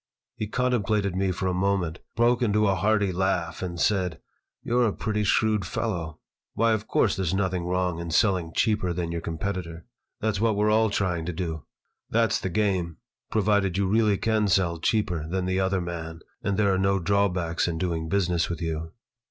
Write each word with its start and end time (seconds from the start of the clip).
He 0.35 0.47
contemplated 0.47 1.15
me 1.15 1.31
for 1.31 1.45
a 1.45 1.53
moment, 1.53 1.99
broke 2.15 2.41
into 2.41 2.67
a 2.67 2.73
hearty 2.73 3.11
laugh, 3.13 3.61
and 3.61 3.79
said: 3.79 4.19
"You're 4.63 4.87
a 4.87 4.93
pretty 4.93 5.23
shrewd 5.23 5.63
fellow. 5.63 6.17
Why, 6.55 6.71
of 6.71 6.87
course, 6.87 7.15
there's 7.15 7.35
nothing 7.35 7.65
wrong 7.65 7.99
in 7.99 8.09
selling 8.09 8.51
cheaper 8.51 8.93
than 8.93 9.11
your 9.11 9.21
competitor. 9.21 9.85
That's 10.19 10.41
what 10.41 10.55
we're 10.55 10.71
all 10.71 10.89
trying 10.89 11.25
to 11.27 11.33
do. 11.33 11.65
That's 12.09 12.39
the 12.39 12.49
game, 12.49 12.97
provided 13.29 13.77
you 13.77 13.85
really 13.87 14.17
can 14.17 14.47
sell 14.47 14.79
cheaper 14.79 15.27
than 15.29 15.45
the 15.45 15.59
other 15.59 15.81
man, 15.81 16.21
and 16.41 16.57
there 16.57 16.73
are 16.73 16.79
no 16.79 16.95
other 16.95 17.03
drawbacks 17.03 17.67
in 17.67 17.77
doing 17.77 18.09
business 18.09 18.49
with 18.49 18.59
you." 18.59 18.93